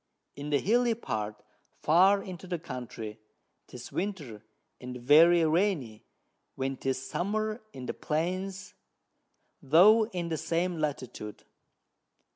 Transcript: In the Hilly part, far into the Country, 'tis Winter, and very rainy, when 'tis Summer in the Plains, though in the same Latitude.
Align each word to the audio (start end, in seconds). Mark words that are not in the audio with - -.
In 0.35 0.49
the 0.49 0.57
Hilly 0.57 0.95
part, 0.95 1.43
far 1.77 2.23
into 2.23 2.47
the 2.47 2.57
Country, 2.57 3.19
'tis 3.67 3.91
Winter, 3.91 4.41
and 4.79 4.97
very 4.97 5.45
rainy, 5.45 6.07
when 6.55 6.75
'tis 6.75 7.07
Summer 7.07 7.61
in 7.71 7.85
the 7.85 7.93
Plains, 7.93 8.73
though 9.61 10.07
in 10.07 10.29
the 10.29 10.37
same 10.37 10.79
Latitude. 10.79 11.43